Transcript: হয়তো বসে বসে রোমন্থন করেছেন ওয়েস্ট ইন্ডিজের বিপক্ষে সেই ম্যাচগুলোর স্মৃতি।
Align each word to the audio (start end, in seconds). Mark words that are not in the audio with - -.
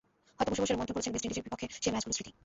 হয়তো 0.37 0.49
বসে 0.51 0.61
বসে 0.63 0.71
রোমন্থন 0.73 0.95
করেছেন 0.95 1.11
ওয়েস্ট 1.13 1.25
ইন্ডিজের 1.25 1.45
বিপক্ষে 1.47 1.67
সেই 1.83 1.91
ম্যাচগুলোর 1.93 2.15
স্মৃতি। 2.17 2.31